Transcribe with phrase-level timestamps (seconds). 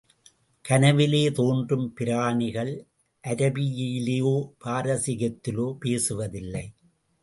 [0.69, 2.87] கனவிலே தோன்றும் பிராணிகள்,
[3.27, 4.51] அரபியிலோ,
[4.65, 6.73] பாரசீகத்திலோ பேசுவதில்லை.